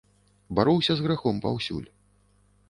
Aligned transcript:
Бароўся 0.59 0.93
з 1.01 1.05
грахом 1.09 1.35
паўсюль. 1.45 1.85